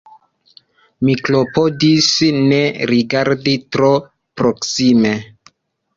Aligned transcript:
Mi 1.09 1.15
klopodis 1.27 2.09
ne 2.47 2.61
rigardi 2.93 3.55
tro 3.77 3.93
proksime. 4.41 5.17